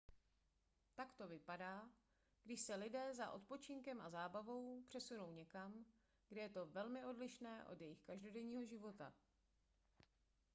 tak 0.95 1.13
to 1.13 1.27
vypadá 1.27 1.89
když 2.43 2.61
se 2.61 2.75
lidé 2.75 3.15
za 3.15 3.31
odpočinkem 3.31 4.01
a 4.01 4.09
zábavou 4.09 4.81
přesunou 4.83 5.31
někam 5.31 5.85
kde 6.29 6.41
je 6.41 6.49
to 6.49 6.65
velmi 6.65 7.05
odlišné 7.05 7.65
od 7.65 7.81
jejich 7.81 8.01
každodenního 8.01 8.65
života 8.65 9.13